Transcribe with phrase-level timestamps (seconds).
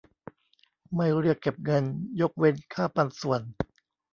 [0.95, 1.83] ไม่เรียกเก็บเงิน
[2.21, 3.41] ยกเว้นค่าปันส่วน